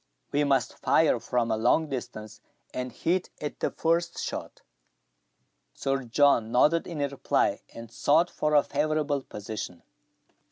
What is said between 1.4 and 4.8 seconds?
a long distance, and hit at the first shot."